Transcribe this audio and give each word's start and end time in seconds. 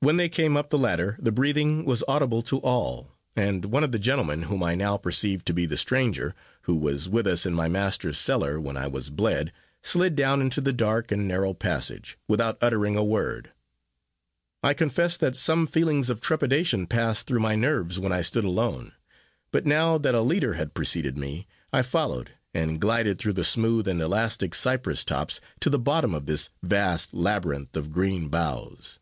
When 0.00 0.18
they 0.18 0.28
came 0.28 0.54
up 0.54 0.68
the 0.68 0.76
ladder, 0.76 1.16
the 1.18 1.32
breathing 1.32 1.86
was 1.86 2.04
audible 2.06 2.42
to 2.42 2.58
all; 2.58 3.16
and 3.34 3.64
one 3.64 3.82
of 3.82 3.90
the 3.90 3.98
gentlemen, 3.98 4.42
whom 4.42 4.62
I 4.62 4.74
now 4.74 4.98
perceived 4.98 5.46
to 5.46 5.54
be 5.54 5.64
the 5.64 5.78
stranger, 5.78 6.34
who 6.62 6.76
was 6.76 7.08
with 7.08 7.26
us 7.26 7.46
in 7.46 7.54
my 7.54 7.68
master's 7.68 8.18
cellar, 8.18 8.60
when 8.60 8.76
I 8.76 8.86
was 8.86 9.08
bled, 9.08 9.50
slid 9.82 10.14
down 10.14 10.42
into 10.42 10.60
the 10.60 10.74
dark 10.74 11.10
and 11.10 11.26
narrow 11.26 11.54
passage, 11.54 12.18
without 12.28 12.58
uttering 12.60 12.96
a 12.98 13.04
word. 13.04 13.52
I 14.62 14.74
confess 14.74 15.16
that 15.16 15.36
some 15.36 15.66
feelings 15.66 16.10
of 16.10 16.20
trepidation 16.20 16.86
passed 16.86 17.26
through 17.26 17.40
my 17.40 17.54
nerves 17.54 17.98
when 17.98 18.12
I 18.12 18.20
stood 18.20 18.44
alone; 18.44 18.92
but 19.52 19.64
now 19.64 19.96
that 19.96 20.14
a 20.14 20.20
leader 20.20 20.52
had 20.52 20.74
preceded 20.74 21.16
me, 21.16 21.46
I 21.72 21.80
followed, 21.80 22.32
and 22.52 22.78
glided 22.78 23.18
through 23.18 23.34
the 23.34 23.42
smooth 23.44 23.88
and 23.88 24.02
elastic 24.02 24.54
cypress 24.54 25.02
tops, 25.02 25.40
to 25.60 25.70
the 25.70 25.78
bottom 25.78 26.14
of 26.14 26.26
this 26.26 26.50
vast 26.62 27.14
labyrinth 27.14 27.74
of 27.74 27.90
green 27.90 28.28
boughs. 28.28 28.98